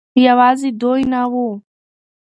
يوازې 0.25 0.69
دوي 0.81 1.03
نه 1.11 1.21
وو 1.31 1.47